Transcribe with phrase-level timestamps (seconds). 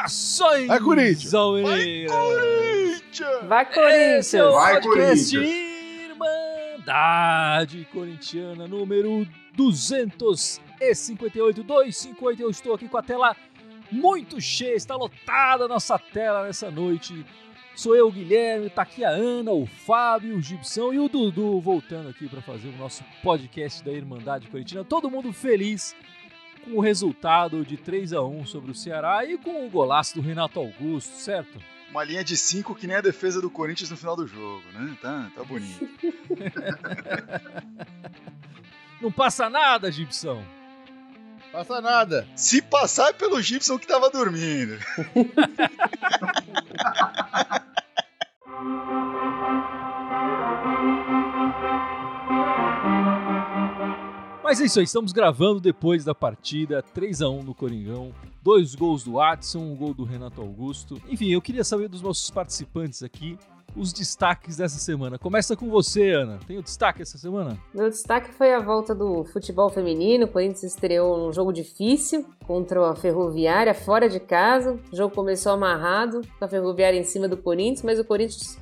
[0.00, 0.66] Saudações!
[0.66, 1.30] Vai, Corinthians!
[3.46, 4.54] Vai, Esse é o Corinthians!
[4.54, 5.70] Vai, podcast Corinthians!
[6.80, 12.42] Irmandade Corintiana número 258, 258.
[12.42, 13.36] Eu estou aqui com a tela
[13.92, 17.26] muito cheia, está lotada a nossa tela nessa noite.
[17.74, 21.60] Sou eu, o Guilherme, tá aqui a Ana, o Fábio, o Gibson e o Dudu
[21.60, 24.84] voltando aqui para fazer o nosso podcast da Irmandade Corintiana.
[24.84, 25.96] Todo mundo feliz
[26.64, 30.20] com o resultado de 3 a 1 sobre o Ceará e com o golaço do
[30.20, 31.58] Renato Augusto, certo?
[31.90, 34.96] Uma linha de 5 que nem a defesa do Corinthians no final do jogo, né?
[35.00, 35.88] Tá, tá bonito.
[39.00, 40.44] Não passa nada, Gibson.
[41.52, 42.26] Passa nada.
[42.36, 44.78] Se passar é pelo Gibson que tava dormindo.
[54.50, 58.12] Mas é isso aí, estamos gravando depois da partida, 3 a 1 no Coringão,
[58.42, 61.00] dois gols do Watson, um gol do Renato Augusto.
[61.08, 63.38] Enfim, eu queria saber dos nossos participantes aqui
[63.76, 65.18] os destaques dessa semana.
[65.18, 66.38] Começa com você, Ana.
[66.46, 67.58] Tem o destaque essa semana?
[67.74, 70.26] Meu destaque foi a volta do futebol feminino.
[70.26, 74.78] O Corinthians estreou um jogo difícil contra a Ferroviária, fora de casa.
[74.92, 78.58] O jogo começou amarrado, com a Ferroviária em cima do Corinthians, mas o Corinthians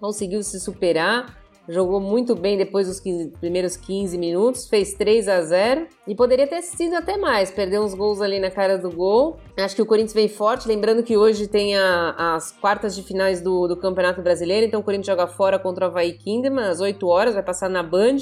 [0.00, 1.36] conseguiu se superar.
[1.68, 6.46] Jogou muito bem depois dos 15 primeiros 15 minutos, fez 3 a 0 e poderia
[6.46, 9.36] ter sido até mais, perdeu uns gols ali na cara do gol.
[9.58, 13.42] Acho que o Corinthians vem forte, lembrando que hoje tem a- as quartas de finais
[13.42, 17.06] do, do Campeonato Brasileiro, então o Corinthians joga fora contra o Havaí Kingdom às 8
[17.06, 18.16] horas, vai passar na Band.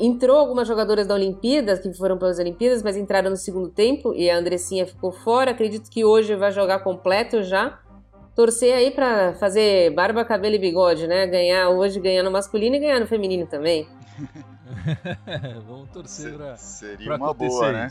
[0.00, 4.28] Entrou algumas jogadoras da Olimpíada, que foram pelas Olimpíadas, mas entraram no segundo tempo e
[4.28, 5.52] a Andressinha ficou fora.
[5.52, 7.78] Acredito que hoje vai jogar completo já
[8.38, 11.26] torcer aí pra fazer barba, cabelo e bigode, né?
[11.26, 13.88] Ganhar hoje, ganhar no masculino e ganhar no feminino também.
[15.66, 17.90] Vamos torcer pra, Seria pra uma boa, né?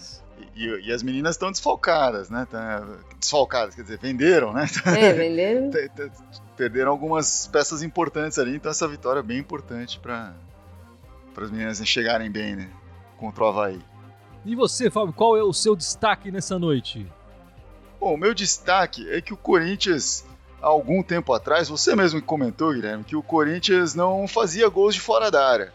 [0.55, 2.47] E, e- as meninas estão desfalcadas, né?
[2.49, 2.81] Tá-
[3.19, 4.65] desfalcadas, quer dizer, venderam, né?
[4.95, 5.11] É,
[5.89, 6.11] te-
[6.55, 10.33] Perderam algumas peças importantes ali, então essa vitória é bem importante para
[11.35, 12.69] as meninas chegarem bem, né?
[13.17, 13.81] Contra o Havaí.
[14.45, 17.05] E você, Fábio, qual é o seu destaque nessa noite?
[17.99, 20.23] Bom, o meu destaque é que o Corinthians,
[20.61, 25.29] algum tempo atrás, você mesmo comentou, Guilherme, que o Corinthians não fazia gols de fora
[25.29, 25.73] da área.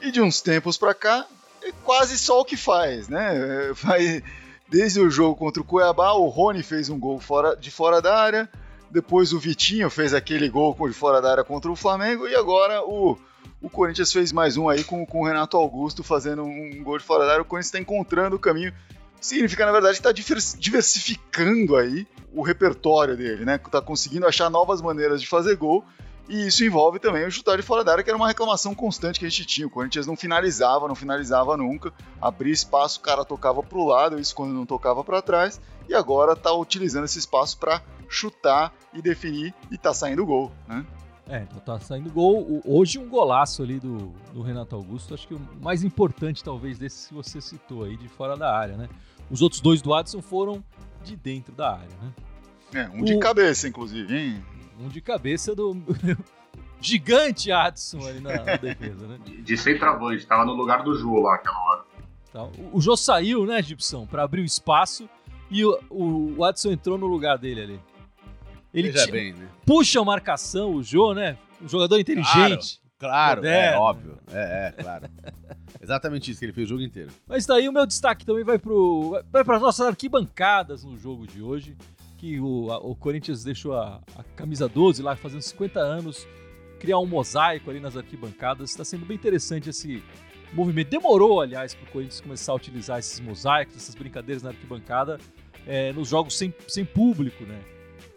[0.00, 1.26] E de uns tempos pra cá,
[1.62, 3.36] é quase só o que faz, né?
[3.36, 4.22] É, Vai,
[4.68, 8.16] desde o jogo contra o Cuiabá, o Rony fez um gol fora, de fora da
[8.16, 8.48] área,
[8.90, 12.82] depois o Vitinho fez aquele gol de fora da área contra o Flamengo, e agora
[12.84, 13.18] o,
[13.60, 17.04] o Corinthians fez mais um aí com, com o Renato Augusto fazendo um gol de
[17.04, 17.42] fora da área.
[17.42, 18.72] O Corinthians está encontrando o caminho
[19.20, 20.12] significa, na verdade, que está
[20.58, 23.58] diversificando aí o repertório dele, né?
[23.58, 25.84] Tá conseguindo achar novas maneiras de fazer gol.
[26.28, 29.18] E isso envolve também o chutar de fora da área, que era uma reclamação constante
[29.18, 29.66] que a gente tinha.
[29.66, 31.90] O Corinthians não finalizava, não finalizava nunca.
[32.20, 35.58] Abria espaço, o cara tocava pro lado, isso quando não tocava para trás.
[35.88, 40.84] E agora tá utilizando esse espaço para chutar e definir e tá saindo gol, né?
[41.28, 42.62] É, então tá saindo gol.
[42.64, 45.12] Hoje um golaço ali do, do Renato Augusto.
[45.12, 48.76] Acho que o mais importante, talvez, desses que você citou aí, de fora da área,
[48.76, 48.88] né?
[49.30, 50.64] Os outros dois do Adson foram
[51.04, 52.12] de dentro da área, né?
[52.74, 54.42] É, um de O- cabeça, inclusive, hein?
[54.80, 55.76] Um de cabeça do
[56.80, 59.18] gigante Adson ali na, na defesa, né?
[59.26, 61.84] De centroavante, tava no lugar do Jô lá aquela hora.
[62.32, 65.08] Tá, O, o Jô saiu, né, Gibson, pra abrir o espaço
[65.50, 67.80] e o, o, o Adson entrou no lugar dele ali.
[68.78, 69.48] Ele Veja bem, né?
[69.66, 71.36] puxa a marcação, o Jô, né?
[71.62, 72.80] Um jogador inteligente.
[72.98, 73.80] Claro, é Moderno.
[73.80, 74.18] óbvio.
[74.32, 75.08] É, é, claro.
[75.80, 77.10] Exatamente isso que ele fez o jogo inteiro.
[77.26, 81.76] Mas daí o meu destaque também vai para nossas arquibancadas no jogo de hoje,
[82.16, 86.26] que o, a- o Corinthians deixou a, a camisa 12 lá fazendo 50 anos,
[86.80, 88.70] criar um mosaico ali nas arquibancadas.
[88.70, 90.02] Está sendo bem interessante esse
[90.52, 90.88] movimento.
[90.90, 95.18] Demorou, aliás, para o Corinthians começar a utilizar esses mosaicos, essas brincadeiras na arquibancada
[95.66, 97.60] é, nos jogos sem, sem público, né?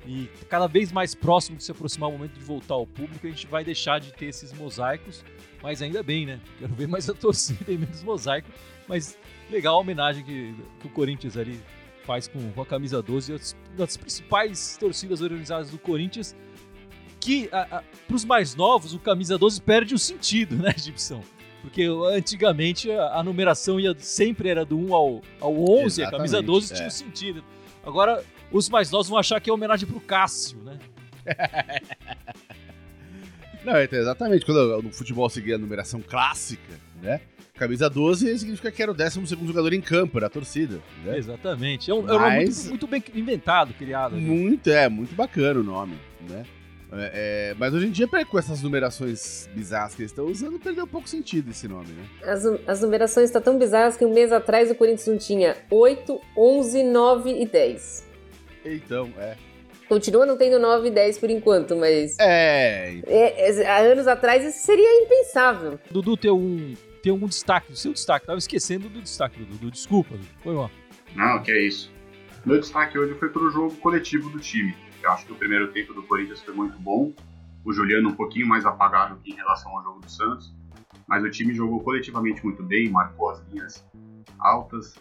[0.06, 3.30] E cada vez mais próximo de se aproximar o momento de voltar ao público, a
[3.30, 5.24] gente vai deixar de ter esses mosaicos,
[5.62, 6.40] mas ainda bem, né?
[6.58, 8.50] Quero ver mais a torcida e menos mosaico,
[8.88, 9.18] mas
[9.50, 11.62] legal a homenagem que, que o Corinthians ali
[12.04, 16.36] faz com, com a camisa 12, as- uma das principais torcidas organizadas do Corinthians,
[17.20, 21.24] que para os mais novos, o camisa 12 perde o sentido, né, Gibson?
[21.62, 25.54] Porque antigamente a, a numeração ia, sempre era do 1 ao, ao
[25.84, 26.88] 11, a camisa Exatamente, 12 tinha é.
[26.88, 27.44] um sentido.
[27.86, 30.78] Agora, os mais novos vão achar que é homenagem pro Cássio, né?
[33.64, 34.46] Não, é, exatamente.
[34.46, 37.22] Quando no futebol seguia a numeração clássica, né?
[37.54, 40.82] Camisa 12 significa que era o 12 jogador em campo, era a torcida.
[41.06, 41.16] Né?
[41.16, 41.92] Exatamente.
[41.92, 44.16] É um, é um nome Mas- muito, muito bem inventado, criado.
[44.16, 44.26] ali.
[44.26, 45.94] Muito, é, muito bacana o nome,
[46.28, 46.44] né?
[46.94, 50.84] É, é, mas hoje em dia, com essas numerações bizarras que eles estão usando, perdeu
[50.84, 52.04] um pouco sentido esse nome, né?
[52.24, 56.20] As, as numerações estão tão bizarras que um mês atrás o Corinthians não tinha 8,
[56.36, 58.11] 11, 9 e 10.
[58.66, 59.38] Então, é.
[59.88, 62.18] Continua não tendo 9 e 10 por enquanto, mas.
[62.20, 63.02] É.
[63.06, 65.78] é, é há anos atrás isso seria impensável.
[65.92, 66.74] Dudu tem um,
[67.04, 68.26] tem um destaque, o seu destaque.
[68.26, 69.72] Tava esquecendo do destaque do Dudu.
[69.72, 70.30] Desculpa, Dudu.
[70.42, 70.72] Foi mal.
[71.14, 71.92] Não, que é isso.
[72.46, 74.74] Meu destaque hoje foi para o jogo coletivo do time.
[75.04, 77.12] Eu acho que o primeiro tempo do Corinthians foi muito bom.
[77.66, 80.56] O Juliano um pouquinho mais apagado em relação ao jogo do Santos.
[81.08, 83.86] Mas o time jogou coletivamente muito bem, marcou as linhas
[84.40, 84.96] altas.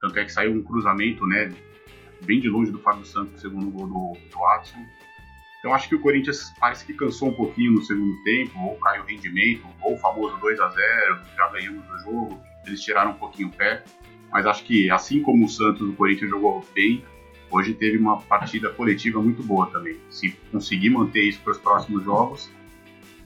[0.00, 1.54] Tanto é que saiu um cruzamento, né?
[2.24, 4.84] Bem de longe do Fábio Santos, segundo gol do, do Watson.
[5.58, 9.02] Então acho que o Corinthians parece que cansou um pouquinho no segundo tempo, ou caiu
[9.02, 13.14] o rendimento, ou o famoso 2 a 0 já ganhamos o jogo, eles tiraram um
[13.14, 13.82] pouquinho o pé.
[14.30, 17.04] Mas acho que assim como o Santos, o Corinthians jogou bem,
[17.50, 19.96] hoje teve uma partida coletiva muito boa também.
[20.10, 22.50] Se conseguir manter isso para os próximos jogos,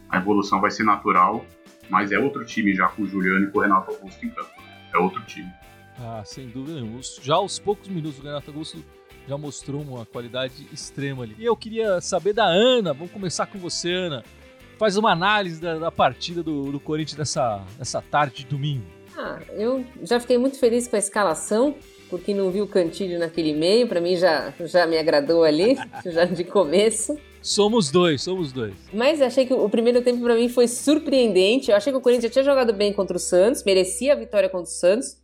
[0.08, 1.44] a evolução vai ser natural,
[1.88, 4.50] mas é outro time já com o Juliano e com o Renato Augusto em campo.
[4.94, 5.50] É outro time.
[6.00, 7.00] Ah, sem dúvida nenhuma.
[7.22, 8.82] Já aos poucos minutos o Renato Augusto
[9.28, 11.36] já mostrou uma qualidade extrema ali.
[11.38, 14.24] E eu queria saber da Ana, vamos começar com você, Ana.
[14.78, 18.86] Faz uma análise da, da partida do, do Corinthians nessa, nessa tarde de domingo.
[19.16, 21.74] Ah, eu já fiquei muito feliz com a escalação,
[22.08, 25.76] porque não vi o Cantilho naquele meio, para mim já, já me agradou ali,
[26.06, 27.18] já de começo.
[27.42, 28.74] Somos dois, somos dois.
[28.92, 31.70] Mas achei que o primeiro tempo para mim foi surpreendente.
[31.70, 34.64] Eu achei que o Corinthians tinha jogado bem contra o Santos, merecia a vitória contra
[34.64, 35.19] o Santos.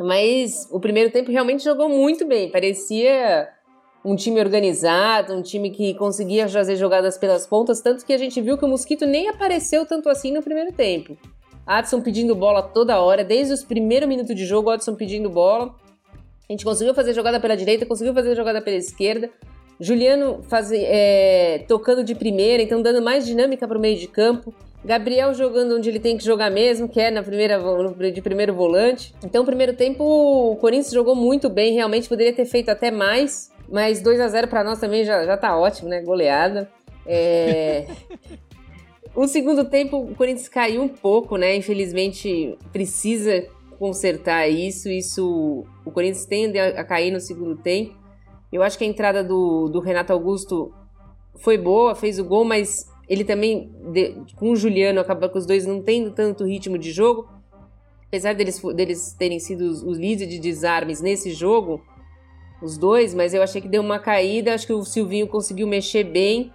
[0.00, 2.50] Mas o primeiro tempo realmente jogou muito bem.
[2.50, 3.48] Parecia
[4.02, 8.40] um time organizado, um time que conseguia fazer jogadas pelas pontas, tanto que a gente
[8.40, 11.18] viu que o Mosquito nem apareceu tanto assim no primeiro tempo.
[11.66, 15.74] Adson pedindo bola toda hora, desde os primeiros minutos de jogo, Adson pedindo bola.
[16.48, 19.30] A gente conseguiu fazer jogada pela direita, conseguiu fazer jogada pela esquerda.
[19.78, 24.52] Juliano faz, é, tocando de primeira, então dando mais dinâmica para o meio de campo.
[24.84, 27.58] Gabriel jogando onde ele tem que jogar mesmo, que é na primeira,
[28.12, 29.14] de primeiro volante.
[29.22, 34.00] Então, primeiro tempo, o Corinthians jogou muito bem, realmente poderia ter feito até mais, mas
[34.00, 36.00] 2 a 0 para nós também já, já tá ótimo, né?
[36.00, 36.70] Goleada.
[37.06, 37.86] É...
[39.14, 41.54] o segundo tempo, o Corinthians caiu um pouco, né?
[41.54, 43.46] Infelizmente, precisa
[43.78, 44.88] consertar isso.
[44.88, 47.94] Isso, o Corinthians tende a, cair no segundo tempo.
[48.50, 50.72] Eu acho que a entrada do, do Renato Augusto
[51.36, 55.44] foi boa, fez o gol, mas ele também, de, com o Juliano, acaba com os
[55.44, 57.28] dois não tendo tanto ritmo de jogo.
[58.06, 61.82] Apesar deles, deles terem sido os, os líderes de desarmes nesse jogo,
[62.62, 64.54] os dois, mas eu achei que deu uma caída.
[64.54, 66.52] Acho que o Silvinho conseguiu mexer bem,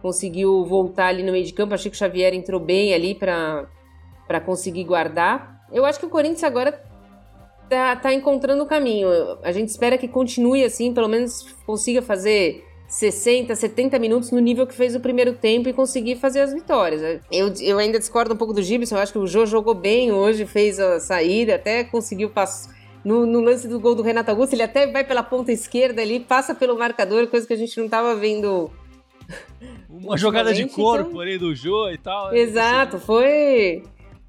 [0.00, 1.74] conseguiu voltar ali no meio de campo.
[1.74, 5.66] Achei que o Xavier entrou bem ali para conseguir guardar.
[5.72, 6.80] Eu acho que o Corinthians agora
[7.68, 9.08] tá, tá encontrando o caminho.
[9.42, 14.66] A gente espera que continue assim, pelo menos consiga fazer 60, 70 minutos no nível
[14.66, 17.20] que fez o primeiro tempo e conseguir fazer as vitórias.
[17.30, 20.10] Eu, eu ainda discordo um pouco do Gibson, eu acho que o Jô jogou bem
[20.10, 22.76] hoje, fez a saída, até conseguiu passar.
[23.04, 26.18] No, no, lance do gol do Renato Augusto, ele até vai pela ponta esquerda ali,
[26.18, 28.70] passa pelo marcador, coisa que a gente não estava vendo.
[29.88, 31.20] Uma jogada de corpo então...
[31.20, 32.32] ali do Jô e tal.
[32.32, 32.40] Né?
[32.40, 33.82] Exato, foi.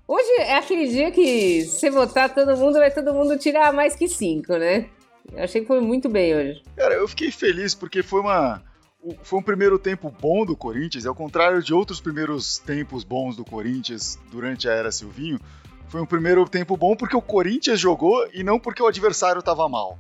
[0.07, 4.07] Hoje é aquele dia que se votar todo mundo, vai todo mundo tirar mais que
[4.07, 4.88] cinco, né?
[5.31, 6.63] Eu achei que foi muito bem hoje.
[6.75, 8.62] Cara, eu fiquei feliz porque foi uma.
[9.24, 13.45] Foi um primeiro tempo bom do Corinthians, ao contrário de outros primeiros tempos bons do
[13.45, 15.40] Corinthians durante a era Silvinho.
[15.88, 19.68] Foi um primeiro tempo bom porque o Corinthians jogou e não porque o adversário estava
[19.69, 19.97] mal.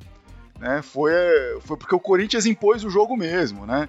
[0.59, 0.81] Né?
[0.81, 1.13] Foi,
[1.61, 3.65] foi porque o Corinthians impôs o jogo mesmo.
[3.65, 3.87] Né?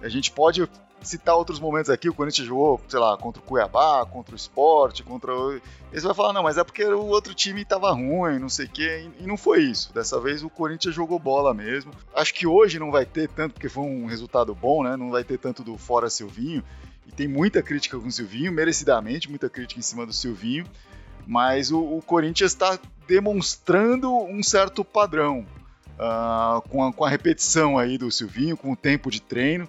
[0.00, 0.66] A gente pode
[1.08, 5.02] citar outros momentos aqui, o Corinthians jogou, sei lá, contra o Cuiabá, contra o Sport,
[5.02, 5.60] contra o...
[5.90, 8.68] Eles vão falar, não, mas é porque o outro time tava ruim, não sei o
[8.70, 9.92] quê, e não foi isso.
[9.92, 11.92] Dessa vez o Corinthians jogou bola mesmo.
[12.14, 14.96] Acho que hoje não vai ter tanto, porque foi um resultado bom, né?
[14.96, 16.64] Não vai ter tanto do fora Silvinho,
[17.06, 20.66] e tem muita crítica com o Silvinho, merecidamente, muita crítica em cima do Silvinho,
[21.26, 25.46] mas o, o Corinthians está demonstrando um certo padrão.
[25.94, 29.68] Uh, com, a, com a repetição aí do Silvinho, com o tempo de treino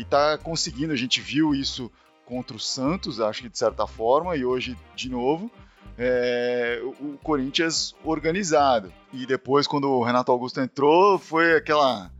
[0.00, 0.94] e tá conseguindo.
[0.94, 1.90] A gente viu isso
[2.24, 5.50] contra o Santos, acho que de certa forma, e hoje de novo.
[5.98, 8.90] É, o Corinthians organizado.
[9.12, 12.10] E depois, quando o Renato Augusto entrou, foi aquela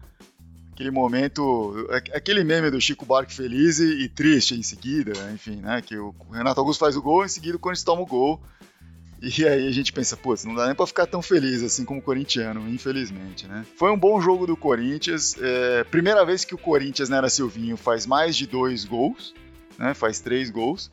[0.73, 5.81] aquele momento, aquele meme do Chico Barque feliz e, e triste em seguida, enfim, né?
[5.81, 8.41] Que o Renato Augusto faz o gol, em seguida o Corinthians toma o gol.
[9.23, 12.01] E aí a gente pensa, putz, não dá nem pra ficar tão feliz assim como
[12.01, 13.67] corintiano, infelizmente, né?
[13.77, 15.37] Foi um bom jogo do Corinthians.
[15.39, 19.35] É, primeira vez que o Corinthians, né, era Silvinho, faz mais de dois gols,
[19.79, 19.93] né?
[19.93, 20.91] Faz três gols.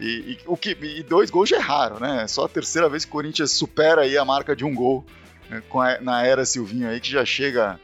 [0.00, 2.22] E, e, o que, e dois gols já é raro, né?
[2.22, 5.04] É só a terceira vez que o Corinthians supera aí a marca de um gol
[5.50, 7.78] né, a, na era Silvinho aí, que já chega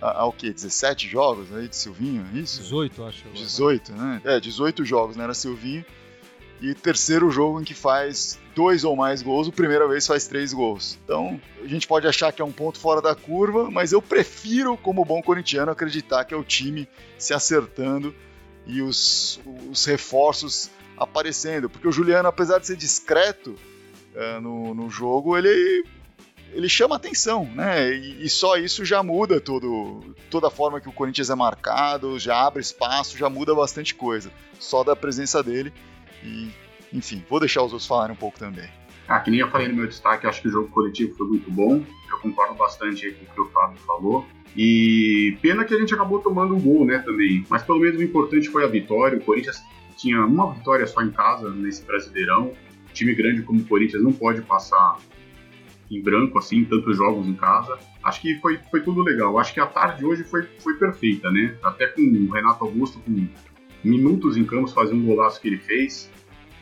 [0.00, 0.52] Há o quê?
[0.52, 2.62] 17 jogos aí de Silvinho, é isso?
[2.62, 3.22] 18, acho.
[3.22, 3.44] Agora.
[3.44, 4.22] 18, né?
[4.24, 5.24] É, 18 jogos, né?
[5.24, 5.84] Era Silvinho.
[6.60, 10.52] E terceiro jogo em que faz dois ou mais gols, o primeira vez faz três
[10.52, 10.98] gols.
[11.04, 14.76] Então, a gente pode achar que é um ponto fora da curva, mas eu prefiro,
[14.76, 18.12] como bom corintiano, acreditar que é o time se acertando
[18.66, 21.70] e os, os reforços aparecendo.
[21.70, 23.54] Porque o Juliano, apesar de ser discreto
[24.14, 25.84] uh, no, no jogo, ele
[26.52, 27.92] ele chama atenção, né?
[27.92, 32.18] E, e, só isso já muda todo, toda a forma que o Corinthians é marcado,
[32.18, 34.32] já abre espaço, já muda bastante coisa.
[34.58, 35.72] Só da presença dele.
[36.22, 36.50] E,
[36.92, 38.68] enfim, vou deixar os outros falarem um pouco também.
[39.08, 41.50] Ah, que nem eu falei no meu destaque, acho que o jogo coletivo foi muito
[41.50, 41.82] bom.
[42.10, 44.26] Eu concordo bastante com o que o Fábio falou.
[44.56, 47.44] E pena que a gente acabou tomando um gol, né, também.
[47.48, 49.18] Mas pelo menos o importante foi a vitória.
[49.18, 49.62] O Corinthians
[49.96, 52.52] tinha uma vitória só em casa nesse Brasileirão.
[52.92, 54.98] time grande como o Corinthians não pode passar
[55.90, 57.78] em branco, assim, tantos jogos em casa.
[58.02, 59.38] Acho que foi, foi tudo legal.
[59.38, 61.56] Acho que a tarde hoje foi, foi perfeita, né?
[61.62, 63.26] Até com o Renato Augusto, com
[63.82, 66.10] minutos em campo, fazer um golaço que ele fez.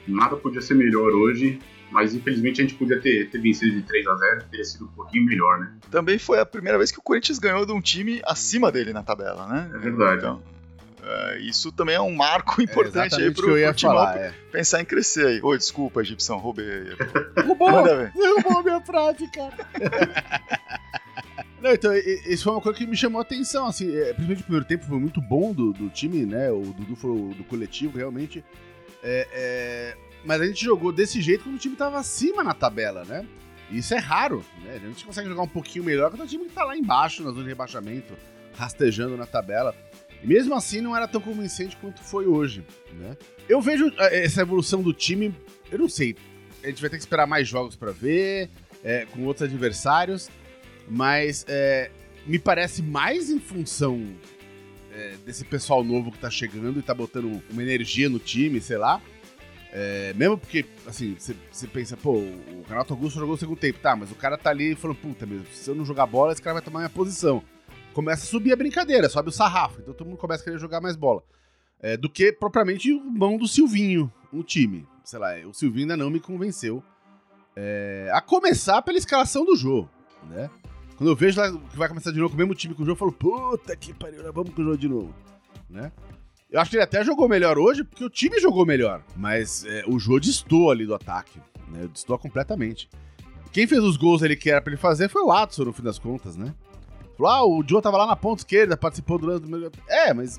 [0.07, 1.59] Nada podia ser melhor hoje,
[1.91, 4.89] mas infelizmente a gente podia ter, ter vencido de 3 a 0 teria sido um
[4.89, 5.73] pouquinho melhor, né?
[5.91, 9.03] Também foi a primeira vez que o Corinthians ganhou de um time acima dele na
[9.03, 9.71] tabela, né?
[9.75, 10.19] É verdade.
[10.19, 10.43] Então,
[11.01, 14.33] uh, isso também é um marco importante é aí pro, pro Timão é.
[14.53, 15.41] pensar em crescer aí.
[15.43, 16.97] Oi, desculpa, Egipção, roubei aí.
[17.45, 17.69] Roubou!
[17.69, 19.57] Roubou minha frase, cara.
[21.67, 24.45] Não, então, isso foi uma coisa que me chamou a atenção, assim, é, principalmente o
[24.45, 27.99] primeiro tempo foi muito bom do, do time, né, o Dudu foi o, do coletivo,
[27.99, 28.45] realmente,
[29.03, 33.05] é, é, mas a gente jogou desse jeito quando o time tava acima na tabela,
[33.05, 33.27] né,
[33.69, 36.63] isso é raro, né, a gente consegue jogar um pouquinho melhor quando o time tá
[36.63, 38.15] lá embaixo, na zona de rebaixamento,
[38.55, 39.75] rastejando na tabela,
[40.23, 43.17] e mesmo assim não era tão convincente quanto foi hoje, né.
[43.49, 45.35] Eu vejo é, essa evolução do time,
[45.73, 46.15] eu não sei,
[46.63, 48.51] a gente vai ter que esperar mais jogos para ver,
[48.85, 50.31] é, com outros adversários,
[50.89, 51.91] mas é,
[52.27, 54.15] me parece mais em função
[54.93, 58.79] é, desse pessoal novo que tá chegando e tá botando uma energia no time, sei
[58.79, 59.01] lá.
[59.73, 63.95] É, mesmo porque, assim, você pensa, pô, o Renato Augusto jogou o segundo tempo, tá,
[63.95, 66.55] mas o cara tá ali falando, puta mesmo, se eu não jogar bola, esse cara
[66.55, 67.43] vai tomar minha posição.
[67.93, 70.81] Começa a subir a brincadeira, sobe o sarrafo, então todo mundo começa a querer jogar
[70.81, 71.23] mais bola.
[71.79, 74.87] É, do que propriamente o mão do Silvinho no time.
[75.05, 76.83] Sei lá, o Silvinho ainda não me convenceu.
[77.55, 79.91] É, a começar pela escalação do jogo,
[80.31, 80.49] né?
[80.97, 82.85] Quando eu vejo lá que vai começar de novo com o mesmo time que o
[82.85, 85.15] jogo, eu falo, puta que pariu, vamos com o jogo de novo,
[85.69, 85.93] né?
[86.51, 89.03] Eu acho que ele até jogou melhor hoje, porque o time jogou melhor.
[89.17, 91.89] Mas é, o jogo distou ali do ataque, né?
[92.21, 92.89] Completamente.
[93.53, 95.83] Quem fez os gols ali que era pra ele fazer foi o Watson, no fim
[95.83, 96.55] das contas, né?
[97.17, 99.45] Falou, ah, o Joe tava lá na ponta esquerda, participou do lance
[99.89, 100.39] É, mas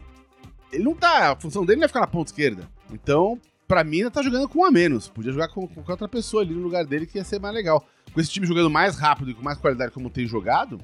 [0.71, 1.31] ele não tá.
[1.31, 2.69] A função dele não é ficar na ponta esquerda.
[2.91, 5.07] Então, pra mim, ele tá jogando com um a menos.
[5.07, 7.53] Podia jogar com, com qualquer outra pessoa ali no lugar dele que ia ser mais
[7.53, 7.85] legal
[8.17, 10.79] com esse time jogando mais rápido e com mais qualidade como tem jogado,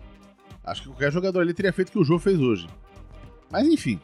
[0.63, 2.67] acho que qualquer jogador ali teria feito o que o Jô fez hoje.
[3.49, 3.99] Mas enfim,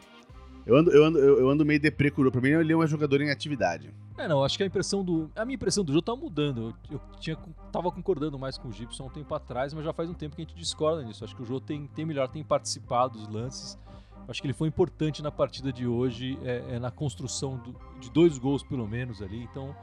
[0.66, 2.32] eu ando, eu ando, eu ando meio deprê com o Jô.
[2.32, 3.94] Pra mim, ele é um jogador em atividade.
[4.18, 5.30] É, não, acho que a impressão do.
[5.36, 6.74] A minha impressão do Jô tá mudando.
[6.90, 7.36] Eu, eu tinha,
[7.70, 10.42] tava concordando mais com o Gibson um tempo atrás, mas já faz um tempo que
[10.42, 11.24] a gente discorda nisso.
[11.24, 13.78] Acho que o Jô tem, tem melhor, tem participado dos lances.
[14.30, 18.08] Acho que ele foi importante na partida de hoje, é, é na construção do, de
[18.10, 19.42] dois gols, pelo menos, ali.
[19.42, 19.74] Então,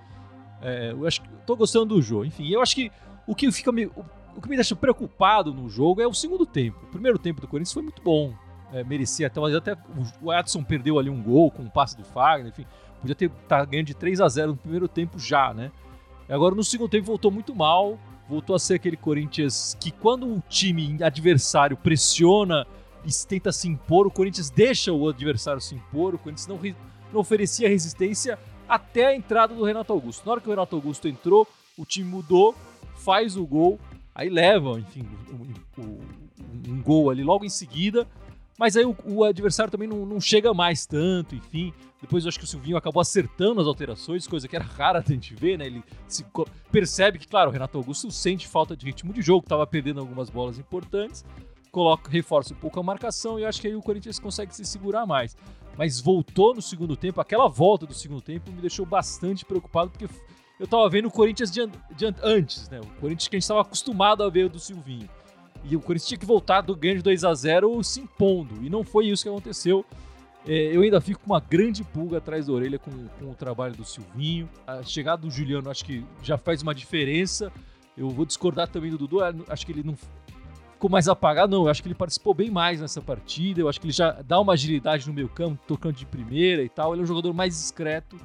[0.61, 2.23] é, eu acho que tô gostando do Jô.
[2.23, 2.89] Enfim, eu acho que
[3.27, 4.05] o que fica me, o,
[4.37, 6.79] o, que me deixa preocupado no jogo é o segundo tempo.
[6.83, 8.33] O primeiro tempo do Corinthians foi muito bom.
[8.71, 9.77] É, merecia até, até
[10.21, 12.65] o Edson perdeu ali um gol com um passe do Fagner, enfim,
[12.99, 15.71] podia ter tá ganhando de 3 a 0 no primeiro tempo já, né?
[16.27, 20.43] Agora no segundo tempo voltou muito mal, voltou a ser aquele Corinthians que quando o
[20.49, 22.67] time adversário pressiona
[23.27, 26.59] tenta se impor, o Corinthians deixa o adversário se impor, o Corinthians não,
[27.11, 28.37] não oferecia resistência
[28.67, 30.25] até a entrada do Renato Augusto.
[30.25, 31.47] Na hora que o Renato Augusto entrou,
[31.77, 32.55] o time mudou,
[32.95, 33.79] faz o gol,
[34.13, 35.99] aí leva, enfim, um, um,
[36.67, 38.07] um gol ali logo em seguida.
[38.57, 41.71] Mas aí o, o adversário também não, não, chega mais tanto, enfim.
[42.01, 45.01] Depois eu acho que o Silvinho acabou acertando as alterações, coisa que era rara a
[45.01, 45.67] gente ver, né?
[45.67, 46.25] Ele se,
[46.71, 50.29] percebe que, claro, o Renato Augusto sente falta de ritmo de jogo, estava perdendo algumas
[50.29, 51.23] bolas importantes,
[51.71, 54.65] coloca, reforça um pouco a marcação e eu acho que aí o Corinthians consegue se
[54.65, 55.36] segurar mais.
[55.77, 60.07] Mas voltou no segundo tempo, aquela volta do segundo tempo me deixou bastante preocupado, porque
[60.59, 62.79] eu tava vendo o Corinthians de, de antes, né?
[62.79, 65.07] O Corinthians que a gente estava acostumado a ver do Silvinho.
[65.63, 68.63] E o Corinthians tinha que voltar do ganho de 2 a 0 se impondo.
[68.63, 69.86] E não foi isso que aconteceu.
[70.47, 73.75] É, eu ainda fico com uma grande pulga atrás da orelha com, com, o trabalho
[73.75, 74.50] do Silvinho.
[74.65, 77.51] A chegada do Juliano acho que já faz uma diferença.
[77.97, 79.19] Eu vou discordar também do Dudu.
[79.50, 79.95] Acho que ele não
[80.77, 81.55] ficou mais apagado.
[81.55, 83.62] Não, eu acho que ele participou bem mais nessa partida.
[83.62, 86.69] Eu acho que ele já dá uma agilidade no meio campo, tocando de primeira e
[86.69, 86.93] tal.
[86.93, 88.17] Ele é um jogador mais discreto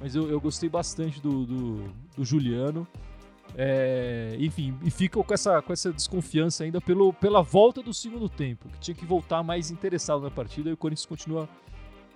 [0.00, 2.86] mas eu, eu gostei bastante do, do, do Juliano.
[3.56, 8.28] É, enfim, e fica com essa, com essa desconfiança ainda pelo, pela volta do segundo
[8.28, 11.48] tempo, que tinha que voltar mais interessado na partida e o Corinthians continua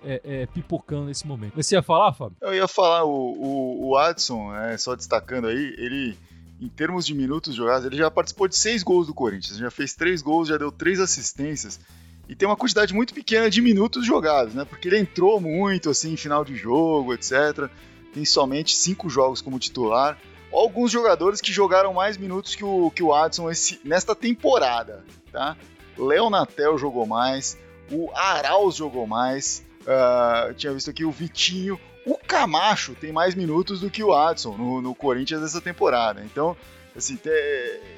[0.05, 1.53] é, é, pipocando nesse momento.
[1.55, 2.37] Mas você ia falar, Fábio?
[2.39, 6.17] Eu ia falar, o, o, o Adson, é, só destacando aí, ele,
[6.63, 9.93] em termos de minutos jogados, ele já participou de seis gols do Corinthians, já fez
[9.93, 11.79] três gols, já deu três assistências
[12.27, 14.63] e tem uma quantidade muito pequena de minutos jogados, né?
[14.63, 17.69] Porque ele entrou muito assim em final de jogo, etc.
[18.13, 20.17] Tem somente cinco jogos como titular
[20.53, 25.57] alguns jogadores que jogaram mais minutos que o, que o Adson esse, nesta temporada, tá?
[25.97, 27.57] Leonatel jogou mais,
[27.91, 33.79] o Arauz jogou mais, uh, tinha visto aqui o Vitinho, o Camacho tem mais minutos
[33.81, 36.21] do que o Adson no, no Corinthians dessa temporada.
[36.23, 36.55] Então,
[36.95, 37.29] assim, te,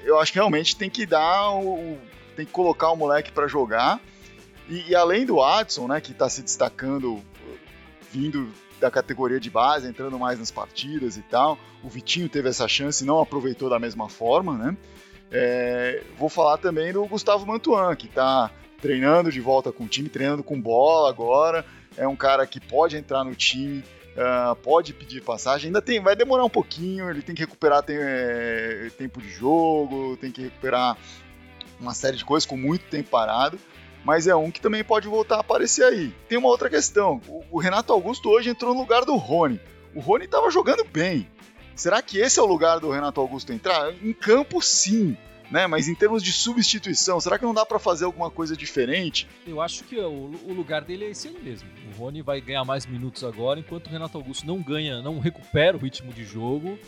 [0.04, 1.98] eu acho que realmente tem que dar o,
[2.36, 4.00] tem que colocar o moleque para jogar.
[4.70, 7.22] E, e, além do Adson, né, que está se destacando,
[8.12, 11.58] vindo da categoria de base, entrando mais nas partidas e tal.
[11.84, 14.77] O Vitinho teve essa chance e não aproveitou da mesma forma, né?
[15.32, 18.51] É, vou falar também do Gustavo Mantuan, que está
[18.86, 21.65] treinando de volta com o time, treinando com bola agora.
[21.98, 23.84] É um cara que pode entrar no time,
[24.15, 25.70] uh, pode pedir passagem.
[25.70, 30.15] Ainda tem, vai demorar um pouquinho, ele tem que recuperar tem, é, tempo de jogo,
[30.18, 30.96] tem que recuperar
[31.80, 33.58] uma série de coisas com muito tempo parado
[34.06, 36.13] mas é um que também pode voltar a aparecer aí.
[36.30, 39.60] Tem uma outra questão: o, Renato Augusto hoje entrou no lugar do Rony.
[39.96, 41.27] O Rony estava jogando bem.
[41.75, 43.92] Será que esse é o lugar do Renato Augusto entrar?
[44.04, 45.18] Em campo, sim.
[45.50, 45.68] Né?
[45.68, 49.28] Mas em termos de substituição, será que não dá para fazer alguma coisa diferente?
[49.46, 51.70] Eu acho que o, o, lugar dele é esse aí mesmo.
[51.94, 55.78] O Rony vai ganhar mais minutos agora, enquanto o Renato Augusto não ganha, não recupera
[55.78, 56.80] o ritmo de jogo.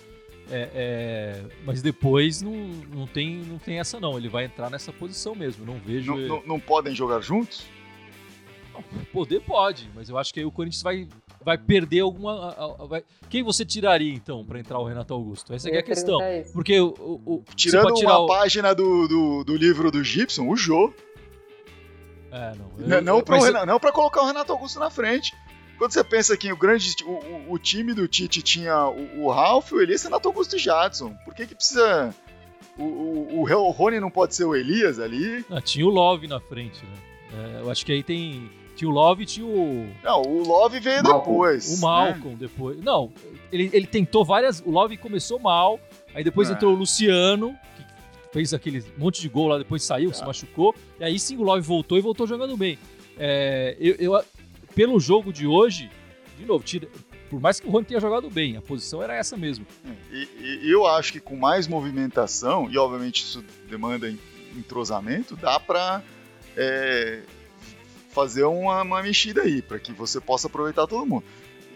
[0.50, 4.18] É, é, mas depois não, não, tem, não tem essa não.
[4.18, 5.66] Ele vai entrar nessa posição mesmo.
[5.66, 6.16] Não vejo.
[6.16, 7.66] Não, não, não podem jogar juntos?
[9.12, 11.08] Poder pode, mas eu acho que aí o Corinthians vai,
[11.48, 12.76] vai perder alguma.
[12.90, 13.06] Vai...
[13.30, 15.54] Quem você tiraria então para entrar o Renato Augusto?
[15.54, 16.20] Essa é a questão.
[16.52, 18.28] Porque o, o, tirando uma o...
[18.28, 20.94] página do, do, do, livro do Gibson, o Jô.
[22.30, 22.96] É, não.
[22.98, 23.66] Eu, não, para mas...
[23.66, 25.34] não colocar o Renato Augusto na frente.
[25.78, 29.72] Quando você pensa que o grande o, o time do Tite tinha o, o Ralf,
[29.72, 31.16] o Elias, Renato Augusto e Jadson.
[31.24, 32.14] Por que que precisa
[32.78, 35.46] o, o, o Rony não pode ser o Elias ali?
[35.50, 36.98] Ah, tinha o Love na frente, né?
[37.32, 39.90] É, eu acho que aí tem tinha o Love e tinha o.
[40.04, 41.20] Não, o Love veio Malcolm.
[41.20, 41.68] depois.
[41.68, 41.82] O né?
[41.82, 42.38] Malcolm né?
[42.40, 42.82] depois.
[42.84, 43.12] Não,
[43.52, 44.62] ele, ele tentou várias.
[44.64, 45.80] O Love começou mal,
[46.14, 46.54] aí depois é.
[46.54, 47.84] entrou o Luciano, que
[48.32, 50.14] fez aquele monte de gol lá, depois saiu, é.
[50.14, 50.76] se machucou.
[51.00, 52.78] E aí sim o Love voltou e voltou jogando bem.
[53.18, 54.24] É, eu, eu,
[54.76, 55.90] pelo jogo de hoje,
[56.38, 56.88] de novo, tira,
[57.32, 59.66] por mais que o Rony tenha jogado bem, a posição era essa mesmo.
[60.12, 64.14] E, e eu acho que com mais movimentação, e obviamente isso demanda
[64.56, 66.04] entrosamento, dá para
[66.56, 67.22] é,
[68.18, 71.24] fazer uma, uma, mexida aí, para que você possa aproveitar todo mundo.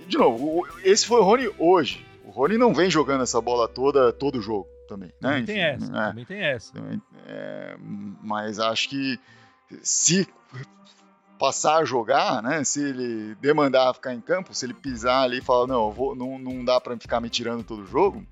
[0.07, 2.03] De novo, esse foi o Rony hoje.
[2.25, 5.09] O Rony não vem jogando essa bola toda, todo jogo também.
[5.21, 5.29] Né?
[5.29, 6.73] Também tem essa, é, também tem essa.
[7.27, 7.77] É,
[8.23, 9.19] mas acho que
[9.83, 10.27] se
[11.37, 12.63] passar a jogar, né?
[12.63, 16.39] Se ele demandar ficar em campo, se ele pisar ali e falar, não, vou, não,
[16.39, 18.25] não dá para ficar me tirando todo o jogo,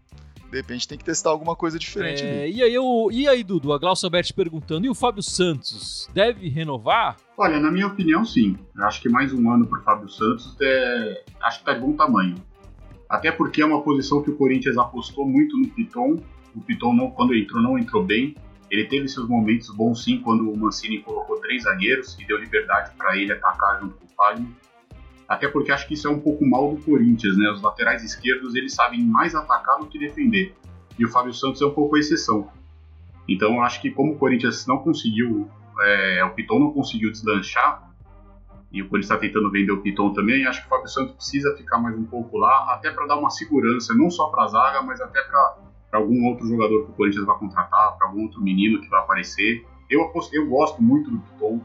[0.50, 2.24] de repente tem que testar alguma coisa diferente.
[2.24, 6.10] É, e, aí, eu, e aí, Dudu, a Glaucia Alberti perguntando, e o Fábio Santos
[6.14, 7.18] deve renovar?
[7.38, 8.58] Olha, na minha opinião, sim.
[8.76, 11.80] Eu acho que mais um ano para o Fábio Santos é, acho que tá de
[11.80, 12.36] bom tamanho.
[13.08, 16.18] Até porque é uma posição que o Corinthians apostou muito no Piton.
[16.56, 18.36] O Piton, não, quando entrou, não entrou bem.
[18.70, 22.92] Ele teve seus momentos bons sim quando o Mancini colocou três zagueiros e deu liberdade
[22.96, 24.48] para ele atacar junto com o Fagner.
[25.30, 27.52] Até porque acho que isso é um pouco mal do Corinthians, né?
[27.52, 30.56] Os laterais esquerdos eles sabem mais atacar do que defender.
[30.98, 32.50] E o Fábio Santos é um pouco a exceção.
[33.28, 35.48] Então acho que como o Corinthians não conseguiu,
[35.82, 37.88] é, o Piton não conseguiu deslanchar,
[38.72, 41.56] e o Corinthians está tentando vender o Piton também, acho que o Fábio Santos precisa
[41.56, 44.82] ficar mais um pouco lá, até para dar uma segurança, não só para a zaga,
[44.82, 45.58] mas até para
[45.94, 49.65] algum outro jogador que o Corinthians vai contratar, para algum outro menino que vai aparecer.
[49.89, 51.62] Eu, eu gosto muito do Piton,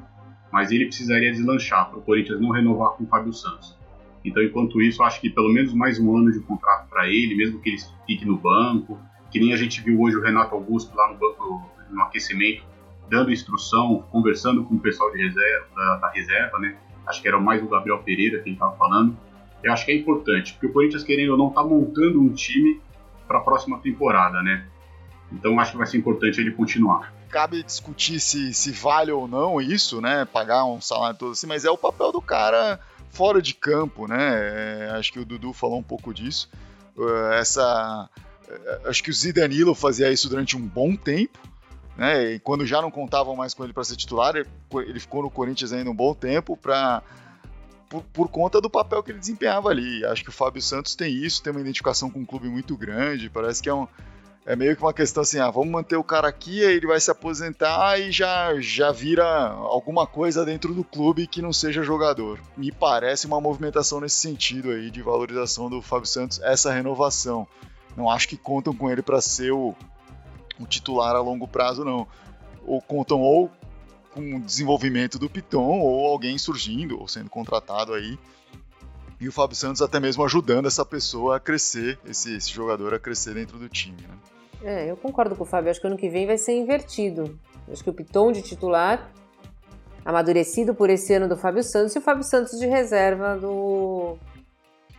[0.55, 3.77] mas ele precisaria deslanchar para o Corinthians não renovar com o Fábio Santos.
[4.25, 7.61] Então, enquanto isso, acho que pelo menos mais um ano de contrato para ele, mesmo
[7.61, 8.97] que ele fique no banco,
[9.33, 12.62] que nem a gente viu hoje o Renato Augusto lá no banco, no aquecimento,
[13.11, 16.77] dando instrução, conversando com o pessoal de reserva, da, da reserva, né?
[17.05, 19.19] Acho que era mais o Gabriel Pereira que ele estava falando.
[19.61, 22.81] Eu acho que é importante, porque o Corinthians, querendo ou não, está montando um time
[23.27, 24.69] para a próxima temporada, né?
[25.33, 27.12] Então acho que vai ser importante ele continuar.
[27.35, 30.25] Cabe discutir se, se vale ou não isso, né?
[30.25, 32.79] Pagar um salário todo assim, mas é o papel do cara
[33.11, 34.18] fora de campo, né?
[34.18, 36.49] É, acho que o Dudu falou um pouco disso.
[36.97, 38.09] Uh, essa,
[38.49, 41.40] uh, acho que o Zidanilo fazia isso durante um bom tempo,
[41.97, 42.35] né?
[42.35, 45.73] E quando já não contavam mais com ele para ser titular, ele, ficou no Corinthians
[45.73, 47.03] ainda um bom tempo para
[47.88, 50.05] por, por, conta do papel que ele desempenhava ali.
[50.05, 53.29] Acho que o Fábio Santos tem isso, tem uma identificação com um clube muito grande,
[53.29, 53.88] parece que é um,
[54.46, 57.00] É meio que uma questão assim, ah, vamos manter o cara aqui, aí ele vai
[57.00, 62.38] se aposentar e já, já vira alguma coisa dentro do clube que não seja jogador.
[62.54, 67.48] Me parece uma movimentação nesse sentido aí de valorização do Fábio Santos, essa renovação.
[67.96, 69.74] Não acho que contam com ele para ser o,
[70.61, 72.07] o titular a longo prazo, não.
[72.66, 73.50] Ou contam ou
[74.12, 78.18] com o desenvolvimento do Piton, ou alguém surgindo, ou sendo contratado aí.
[79.20, 82.98] E o Fábio Santos até mesmo ajudando essa pessoa a crescer, esse, esse jogador a
[82.98, 84.14] crescer dentro do time, né?
[84.62, 85.70] É, eu concordo com o Fábio.
[85.70, 87.38] Acho que ano que vem vai ser invertido.
[87.70, 89.12] Acho que o Piton de titular,
[90.05, 94.16] amadurecido por esse ano do Fábio Santos, e o Fábio Santos de reserva do.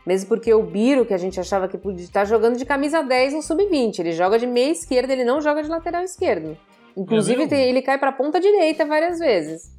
[0.05, 3.33] Mesmo porque o Biro, que a gente achava que podia estar jogando de camisa 10
[3.33, 3.99] no sub-20.
[3.99, 6.55] Ele joga de meia esquerda, ele não joga de lateral esquerdo.
[6.95, 9.73] Inclusive, é ele cai para ponta direita várias vezes.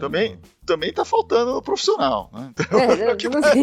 [0.00, 0.38] Também,
[0.72, 2.50] também tá faltando no profissional, né?
[2.50, 3.62] Então, é, tipo assim.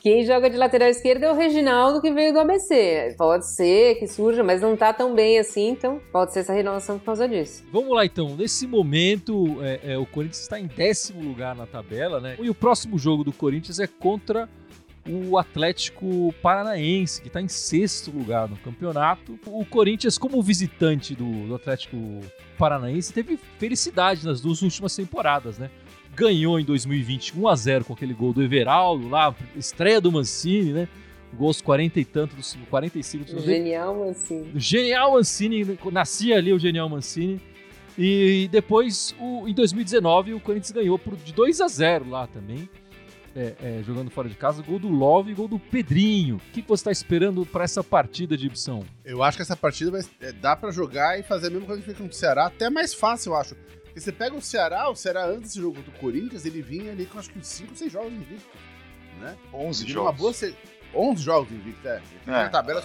[0.00, 3.14] Quem joga de lateral esquerda é o Reginaldo que veio do ABC.
[3.18, 6.98] Pode ser que surja, mas não tá tão bem assim, então pode ser essa renovação
[6.98, 7.64] por causa disso.
[7.72, 8.36] Vamos lá então.
[8.36, 12.36] Nesse momento, é, é, o Corinthians está em décimo lugar na tabela, né?
[12.38, 14.48] E o próximo jogo do Corinthians é contra
[15.08, 19.38] o Atlético Paranaense, que está em sexto lugar no campeonato.
[19.46, 21.96] O Corinthians, como visitante do, do Atlético
[22.58, 25.70] Paranaense, teve felicidade nas duas últimas temporadas, né?
[26.18, 30.72] ganhou em 2020 1 a 0 com aquele gol do Everaldo lá, estreia do Mancini,
[30.72, 30.88] né?
[31.32, 32.34] Gols 40 e tanto,
[32.70, 34.50] 45 do Genial Mancini.
[34.56, 37.40] Genial Mancini, nascia ali o Genial Mancini.
[37.96, 42.68] E depois, o, em 2019, o Corinthians ganhou por, de 2 a 0 lá também.
[43.40, 46.38] É, é, jogando fora de casa, gol do Love e gol do Pedrinho.
[46.38, 48.84] O que, você está esperando para essa partida de Ibson?
[49.04, 51.80] Eu acho que essa partida vai, é, dá para jogar e fazer a mesma coisa
[51.80, 53.54] que fez com o Ceará, até mais fácil, eu acho.
[53.84, 57.06] Porque você pega o Ceará, o Ceará antes desse jogo do Corinthians, ele vinha ali
[57.06, 58.60] com acho que 5, 6 jogos invictos.
[59.20, 59.36] Né?
[59.54, 60.10] 11 jogos.
[60.10, 60.56] Uma boa se...
[60.92, 62.02] 11 jogos invictos, é.
[62.26, 62.30] é.
[62.30, 62.82] Na tabela,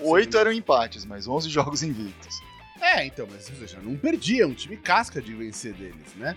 [0.00, 2.40] o, 8 eram empates, mas 11 jogos invictos.
[2.80, 6.34] É, então, mas ou seja, não perdia, um time casca de vencer deles, né?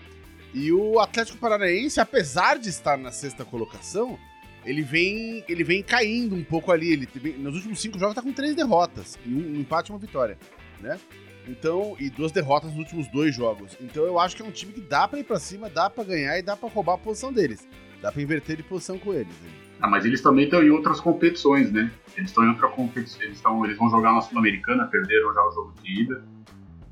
[0.56, 4.18] E o Atlético Paranaense, apesar de estar na sexta colocação,
[4.64, 6.94] ele vem, ele vem caindo um pouco ali.
[6.94, 9.98] Ele nos últimos cinco jogos tá com três derrotas e um, um empate e uma
[9.98, 10.38] vitória,
[10.80, 10.98] né?
[11.46, 13.76] Então, e duas derrotas nos últimos dois jogos.
[13.82, 16.04] Então eu acho que é um time que dá para ir para cima, dá para
[16.04, 17.68] ganhar e dá para roubar a posição deles.
[18.00, 19.34] Dá para inverter de posição com eles.
[19.78, 21.92] Ah, mas eles também estão em outras competições, né?
[22.16, 23.20] Eles estão em outra competição.
[23.20, 26.24] Eles, estão, eles vão jogar na Sul-Americana, perderam já o jogo de ida.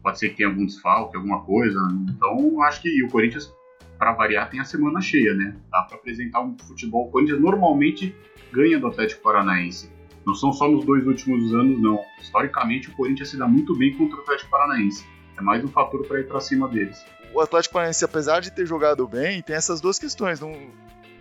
[0.04, 1.80] Pode ser que tenha algum desfalque, alguma coisa.
[2.10, 3.50] Então, acho que o Corinthians,
[3.98, 5.56] para variar, tem a semana cheia, né?
[5.70, 7.08] Dá para apresentar um futebol.
[7.08, 8.14] O Corinthians normalmente
[8.52, 9.90] ganha do Atlético Paranaense.
[10.26, 11.98] Não são só nos dois últimos anos, não.
[12.20, 15.06] Historicamente, o Corinthians se dá muito bem contra o Atlético Paranaense.
[15.38, 17.02] É mais um fator para ir para cima deles.
[17.32, 20.38] O Atlético Paranaense, apesar de ter jogado bem, tem essas duas questões.
[20.38, 20.54] Não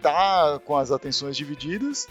[0.02, 2.06] tá com as atenções divididas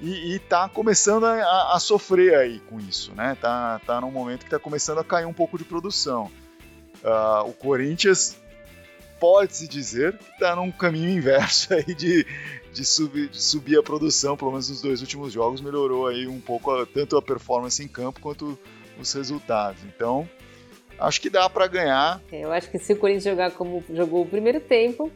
[0.00, 3.36] e, e tá começando a, a, sofrer aí com isso, né?
[3.40, 6.30] Tá, tá num momento que tá começando a cair um pouco de produção.
[7.02, 8.36] Uh, o Corinthians
[9.18, 12.24] pode-se dizer que está num caminho inverso aí de,
[12.72, 16.40] de, subir, de subir a produção, pelo menos nos dois últimos jogos, melhorou aí um
[16.40, 18.58] pouco a, tanto a performance em campo quanto
[18.98, 19.82] os resultados.
[19.84, 20.28] Então,
[20.98, 22.20] acho que dá para ganhar.
[22.30, 25.10] É, eu acho que se o Corinthians jogar como jogou o primeiro tempo,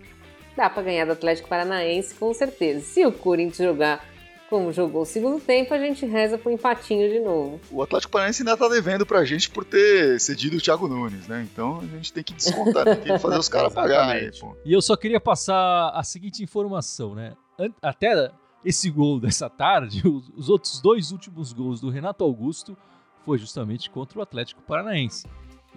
[0.57, 2.81] dá para ganhar do Atlético Paranaense com certeza.
[2.81, 4.12] Se o Corinthians jogar
[4.53, 7.59] como jogou o segundo tempo, a gente reza pro empatinho de novo.
[7.71, 11.49] O Atlético Paranaense ainda tá devendo pra gente por ter cedido o Thiago Nunes, né?
[11.51, 14.31] Então a gente tem que descontar, tem que fazer os caras pagarem.
[14.62, 17.33] E eu só queria passar a seguinte informação, né?
[17.81, 18.31] Até
[18.62, 20.03] esse gol dessa tarde,
[20.37, 22.77] os outros dois últimos gols do Renato Augusto
[23.25, 25.27] foi justamente contra o Atlético Paranaense.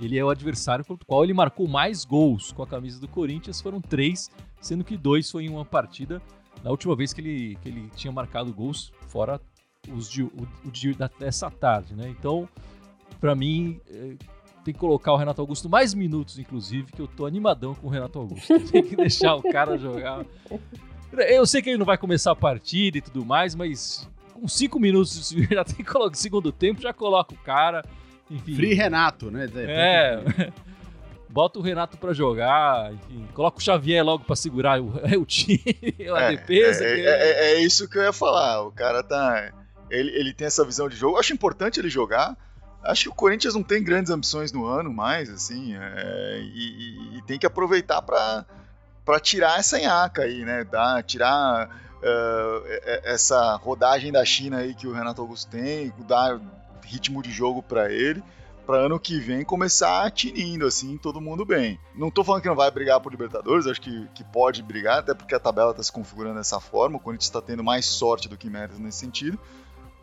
[0.02, 3.08] Ele é o adversário contra o qual ele marcou mais gols com a camisa do
[3.08, 6.22] Corinthians, foram três, sendo que dois foi em uma partida
[6.64, 9.40] na última vez que ele, que ele tinha marcado gols, fora
[9.94, 10.32] os de, o,
[10.66, 12.10] o de, dessa tarde, né?
[12.10, 12.50] Então,
[13.20, 14.16] para mim, é,
[14.64, 17.90] tem que colocar o Renato Augusto mais minutos, inclusive, que eu tô animadão com o
[17.90, 18.60] Renato Augusto.
[18.72, 20.26] tem que deixar o cara jogar.
[21.30, 24.80] Eu sei que ele não vai começar a partida e tudo mais, mas com cinco
[24.80, 27.86] minutos já tem que colocar segundo tempo, já coloca o cara.
[28.30, 28.56] Enfim.
[28.56, 29.48] Free Renato, né?
[29.56, 30.52] É.
[31.36, 35.62] bota o Renato para jogar, enfim, coloca o Xavier logo para segurar o, o time,
[36.16, 36.86] a é, defesa.
[36.86, 38.62] É, é, é, isso que eu ia falar.
[38.62, 39.52] O cara tá.
[39.90, 41.18] Ele, ele tem essa visão de jogo.
[41.18, 42.38] Eu acho importante ele jogar.
[42.82, 47.22] Acho que o Corinthians não tem grandes ambições no ano mais, assim, é, e, e,
[47.24, 48.46] tem que aproveitar para
[49.20, 50.66] tirar essa nhaca aí, né?
[51.06, 52.64] Tirar uh,
[53.04, 56.40] essa rodagem da China aí que o Renato Augusto tem, dar
[56.84, 58.24] ritmo de jogo para ele
[58.66, 61.80] para ano que vem começar tinindo, assim, todo mundo bem.
[61.94, 65.14] Não tô falando que não vai brigar por Libertadores, acho que, que pode brigar, até
[65.14, 68.38] porque a tabela tá se configurando dessa forma, o Corinthians está tendo mais sorte do
[68.38, 69.40] que méritos nesse sentido,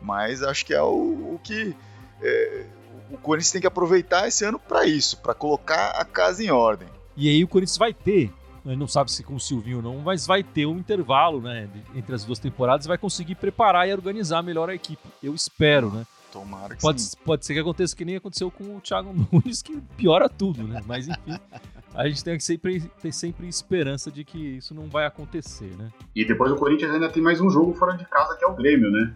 [0.01, 1.75] mas acho que é o, o que
[2.21, 2.65] é,
[3.11, 6.87] o Corinthians tem que aproveitar esse ano para isso, para colocar a casa em ordem.
[7.15, 8.31] E aí o Corinthians vai ter,
[8.65, 11.69] né, não sabe se com o Silvinho ou não, mas vai ter um intervalo né,
[11.93, 15.07] entre as duas temporadas e vai conseguir preparar e organizar melhor a equipe.
[15.21, 16.05] Eu espero, né?
[16.33, 17.15] Tomara que Pode, sim.
[17.23, 20.81] pode ser que aconteça que nem aconteceu com o Thiago Nunes, que piora tudo, né?
[20.83, 21.39] Mas enfim,
[21.93, 25.91] a gente tem que sempre, ter sempre esperança de que isso não vai acontecer, né?
[26.15, 28.55] E depois o Corinthians ainda tem mais um jogo fora de casa, que é o
[28.55, 29.15] Grêmio, né?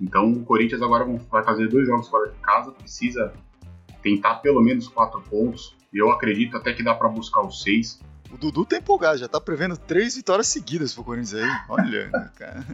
[0.00, 3.32] Então o Corinthians agora vai fazer dois jogos fora de casa, precisa
[4.02, 5.76] tentar pelo menos quatro pontos.
[5.94, 8.00] Eu acredito até que dá para buscar os seis.
[8.32, 11.50] O Dudu tá empolgado, já tá prevendo três vitórias seguidas pro Corinthians aí.
[11.68, 12.66] Olha, cara.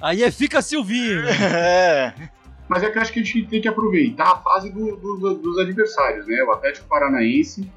[0.00, 1.26] Aí é fica Silvinho?
[1.28, 2.30] É.
[2.68, 5.34] Mas é que eu acho que a gente tem que aproveitar a fase do- do-
[5.34, 6.42] dos adversários, né?
[6.42, 7.70] O Atlético Paranaense,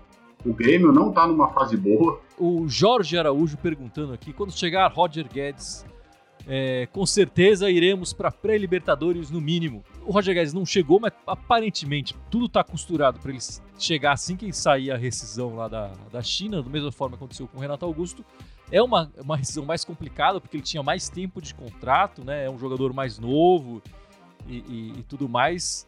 [0.46, 2.20] o Grêmio não tá numa fase boa.
[2.38, 5.86] O Jorge Araújo perguntando aqui, quando chegar Roger Guedes,
[6.48, 9.84] é, com certeza iremos para pré-libertadores no mínimo.
[10.06, 13.40] O Roger Guedes não chegou, mas aparentemente tudo tá costurado para ele
[13.78, 17.48] chegar assim que sair a rescisão lá da, da China, da mesma forma que aconteceu
[17.48, 18.26] com o Renato Augusto.
[18.72, 22.46] É uma, uma rescisão mais complicada, porque ele tinha mais tempo de contrato, né?
[22.46, 23.82] É um jogador mais novo
[24.48, 25.88] e, e- e tudo mais.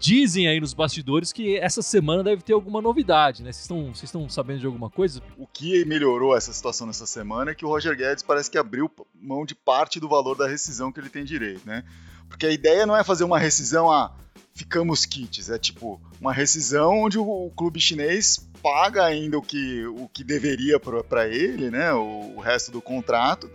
[0.00, 3.52] Dizem aí nos bastidores que essa semana deve ter alguma novidade, né?
[3.52, 5.22] Vocês estão, estão sabendo de alguma coisa?
[5.38, 8.90] O que melhorou essa situação nessa semana é que o Roger Guedes parece que abriu
[9.14, 11.84] mão de parte do valor da rescisão que ele tem direito, né?
[12.28, 14.14] Porque a ideia não é fazer uma rescisão a
[14.52, 19.86] ficamos kits, é tipo uma rescisão onde o, o clube chinês paga ainda o que,
[19.86, 21.92] o que deveria para ele, né?
[21.94, 23.50] O, o resto do contrato.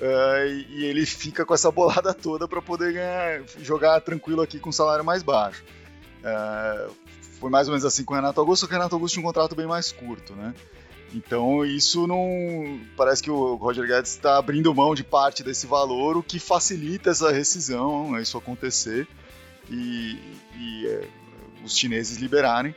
[0.00, 4.68] Eh, e- ele fica com essa bolada toda para poder ganhar, jogar tranquilo aqui com
[4.70, 5.64] um salário mais baixo.
[6.24, 6.88] Eh,
[7.40, 9.54] foi mais ou menos assim com o Renato Augusto, o Renato Augusto tinha um contrato
[9.54, 10.54] bem mais curto, né?
[11.14, 12.80] Então isso não.
[12.96, 17.10] Parece que o Roger Guedes está abrindo mão de parte desse valor, o que facilita
[17.10, 19.06] essa rescisão, né, isso acontecer
[19.70, 20.18] e,
[20.58, 21.08] e, é,
[21.64, 22.74] os chineses liberarem.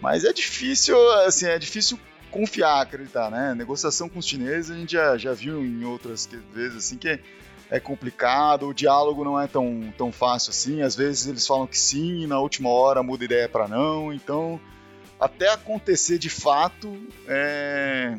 [0.00, 1.98] Mas é difícil, assim, é difícil
[2.30, 3.54] confiar, acreditar, né?
[3.54, 7.20] Negociação com os chineses a gente já, já viu em outras vezes assim que é,
[7.70, 10.82] é complicado, o diálogo não é tão, tão fácil assim.
[10.82, 14.12] Às vezes eles falam que sim e na última hora muda ideia para não.
[14.12, 14.60] Então
[15.20, 16.96] até acontecer de fato,
[17.28, 18.16] é,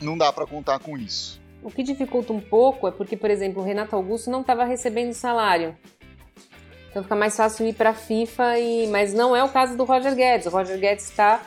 [0.00, 1.40] não dá para contar com isso.
[1.62, 5.12] O que dificulta um pouco é porque, por exemplo, o Renato Augusto não estava recebendo
[5.14, 5.74] salário.
[6.90, 8.86] Então fica mais fácil ir para a FIFA, e...
[8.88, 10.46] mas não é o caso do Roger Guedes.
[10.46, 11.40] O Roger Guedes está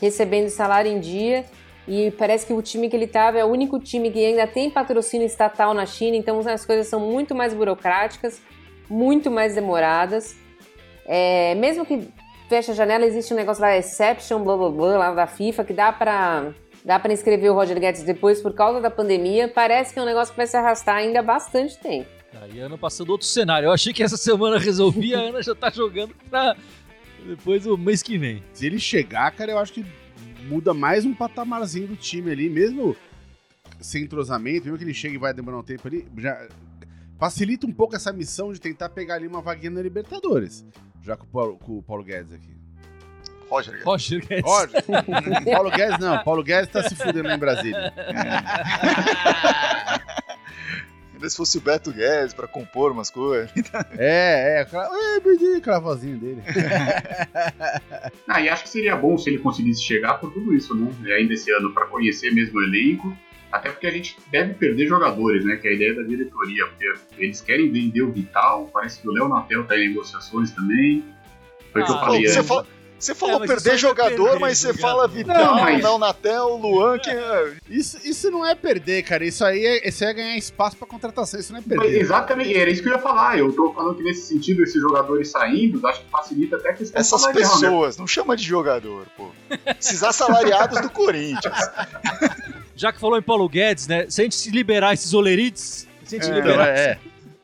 [0.00, 1.44] recebendo salário em dia
[1.86, 4.70] e parece que o time que ele estava é o único time que ainda tem
[4.70, 8.40] patrocínio estatal na China, então as coisas são muito mais burocráticas,
[8.88, 10.36] muito mais demoradas.
[11.06, 12.08] É, mesmo que
[12.48, 15.72] feche a janela, existe um negócio lá, exception, blá blá blá, lá da FIFA, que
[15.72, 16.52] dá para
[16.84, 19.48] dá para inscrever o Roger Guedes depois por causa da pandemia.
[19.48, 22.08] Parece que é um negócio que vai se arrastar ainda há bastante tempo.
[22.40, 23.66] Aí a Ana passando outro cenário.
[23.66, 26.56] Eu achei que essa semana resolvia, a Ana já tá jogando pra
[27.26, 28.42] depois o mês que vem.
[28.52, 29.84] Se ele chegar, cara, eu acho que
[30.44, 32.96] muda mais um patamarzinho do time ali, mesmo
[33.80, 36.48] sem entrosamento, mesmo que ele chegue e vai demorar um tempo ali, já
[37.18, 40.64] facilita um pouco essa missão de tentar pegar ali uma vaguinha na Libertadores.
[41.02, 42.60] Já com o Paulo, com o Paulo Guedes aqui.
[43.48, 43.84] Roger Guedes.
[43.84, 44.44] Roger Guedes.
[44.44, 44.84] Roger,
[45.52, 47.92] Paulo Guedes não, Paulo Guedes tá se fudendo lá em Brasília.
[51.28, 53.50] Se fosse o Beto Guedes para compor umas coisas.
[53.98, 56.42] É, é, aquela, é, perdi aquela vozinha dele.
[58.28, 60.90] Ah, e acho que seria bom se ele conseguisse chegar por tudo isso, né?
[61.04, 63.16] E ainda esse ano para conhecer mesmo o elenco.
[63.50, 65.56] Até porque a gente deve perder jogadores, né?
[65.56, 66.66] Que é a ideia da diretoria.
[66.68, 66.84] Porque
[67.18, 71.04] eles querem vender o Vital, parece que o Léo Natel tá em negociações também.
[71.72, 72.46] Foi o que eu Ah, falei antes.
[72.46, 72.66] fala-
[73.00, 75.98] você falou É, mas perder é jogador, perder, mas você fala Vital, Não, mas- Não,
[75.98, 77.10] Natel, Luan, que.
[77.68, 79.24] Isso, isso não é perder, cara.
[79.24, 81.40] Isso aí é, isso aí é ganhar espaço pra contratação.
[81.40, 82.00] Isso não é Mas perder.
[82.00, 83.38] Exatamente, era isso que eu ia falar.
[83.38, 87.00] Eu tô falando que nesse sentido, esses jogadores saindo, acho que facilita até a questão
[87.00, 87.32] Essas né?
[87.32, 89.30] pessoas, não chama de jogador, pô.
[89.78, 91.56] Esses assalariados do Corinthians.
[92.76, 94.06] Já que falou em Paulo Guedes, né?
[94.08, 96.68] Se a gente se liberar esses olerites, se a gente Então, liberar.
[96.68, 96.98] é,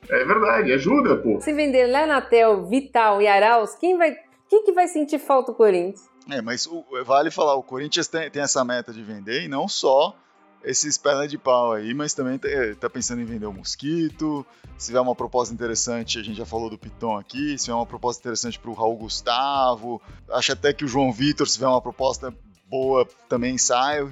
[0.09, 1.41] É verdade, ajuda, pô.
[1.41, 4.17] Se vender Lenatel, Vital e Arauz, quem vai,
[4.49, 6.09] quem que vai sentir falta o Corinthians?
[6.31, 9.69] É, mas o- vale falar, o Corinthians tem, tem essa meta de vender e não
[9.69, 10.15] só
[10.65, 12.49] esses pernas de pau aí, mas também tá,
[12.81, 14.45] tá pensando em vender o Mosquito.
[14.77, 17.87] Se tiver uma proposta interessante, a gente já falou do Piton aqui, se tiver uma
[17.87, 22.35] proposta interessante pro Raul Gustavo, acho até que o João Vitor, se tiver uma proposta
[22.69, 24.03] boa, também sai,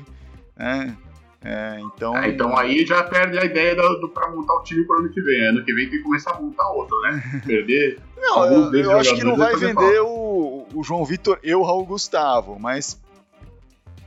[0.57, 0.97] né?
[1.44, 4.83] É, então, Ah, então aí já perde a ideia do, do, pra montar o time
[4.87, 5.42] pro ano que vem.
[5.46, 7.22] Ano que vem tem que começar a montar outro, né?
[7.46, 8.00] Perder.
[8.16, 11.85] Não, eu, eu acho que não vai vender o, o João Vitor e o Raul
[11.85, 12.98] Gustavo, mas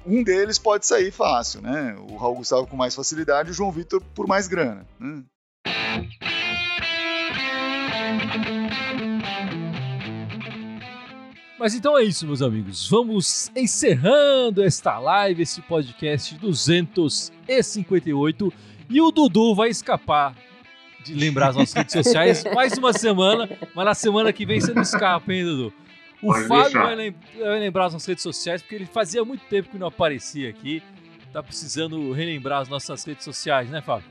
[0.03, 1.95] um deles pode sair fácil, né?
[2.09, 4.85] O Raul Gustavo com mais facilidade e o João Vitor por mais grana.
[4.99, 5.21] né?
[11.59, 12.87] Mas então é isso, meus amigos.
[12.89, 18.53] Vamos encerrando esta live, esse podcast 258.
[18.89, 20.35] E o Dudu vai escapar
[21.03, 24.73] de lembrar as nossas redes sociais mais uma semana, mas na semana que vem você
[24.73, 25.73] não escapa, hein, Dudu?
[26.21, 29.43] O Pode Fábio vai, lem- vai lembrar as nossas redes sociais, porque ele fazia muito
[29.45, 30.81] tempo que não aparecia aqui.
[31.33, 34.07] Tá precisando relembrar as nossas redes sociais, né, Fábio?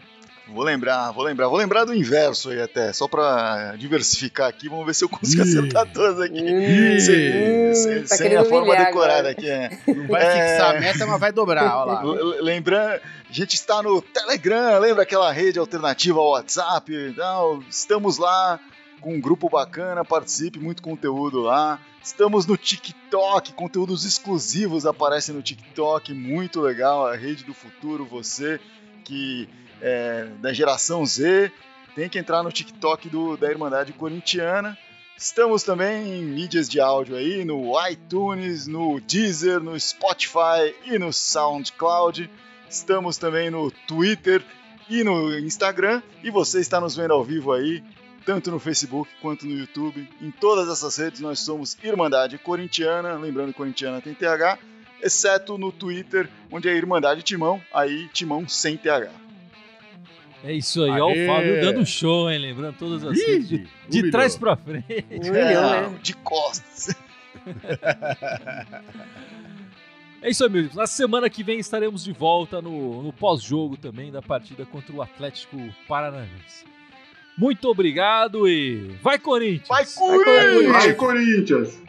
[0.48, 1.48] Vou lembrar, vou lembrar.
[1.48, 4.68] Vou lembrar do inverso aí até, só pra diversificar aqui.
[4.68, 7.00] Vamos ver se eu consigo acertar todas aqui.
[7.00, 9.30] Sem, sem- tá sem querendo a forma decorada agora.
[9.30, 9.48] aqui.
[9.50, 9.70] É.
[9.88, 10.30] Não vai É.
[10.50, 12.02] fixar a meta, mas vai dobrar, olha lá.
[12.22, 17.14] L- Lembrando, a gente está no Telegram, lembra aquela rede alternativa ao WhatsApp?
[17.16, 18.60] Não, estamos lá
[19.00, 21.80] com um grupo bacana, participe, muito conteúdo lá.
[22.02, 28.60] Estamos no TikTok, conteúdos exclusivos aparecem no TikTok, muito legal, a rede do futuro, você
[29.04, 29.48] que
[29.80, 31.52] é da geração Z,
[31.94, 34.76] tem que entrar no TikTok do, da Irmandade Corintiana.
[35.16, 41.10] Estamos também em mídias de áudio aí, no iTunes, no Deezer, no Spotify e no
[41.10, 42.30] SoundCloud.
[42.68, 44.44] Estamos também no Twitter
[44.90, 46.02] e no Instagram.
[46.22, 47.82] E você está nos vendo ao vivo aí,
[48.26, 50.06] tanto no Facebook quanto no YouTube.
[50.20, 53.14] Em todas essas redes nós somos Irmandade Corintiana.
[53.14, 54.58] Lembrando que Corintiana tem TH,
[55.00, 59.25] exceto no Twitter, onde é Irmandade Timão, aí Timão sem TH.
[60.44, 61.26] É isso aí, ó, o!
[61.26, 62.38] Fábio dando show, hein?
[62.38, 65.04] Lembrando todas as redes de, de trás pra frente.
[65.10, 65.98] Humilhou, É, né?
[66.02, 66.94] de costas.
[70.22, 70.74] É isso aí, amigos.
[70.74, 75.00] Na semana que vem estaremos de volta no, no pós-jogo também da partida contra o
[75.00, 76.64] Atlético Paranaense.
[77.38, 79.68] Muito obrigado e vai Corinthians!
[79.68, 80.24] Vai, Corinthians!
[80.24, 80.72] Corinthians!
[80.72, 81.82] Vai, Corinthians!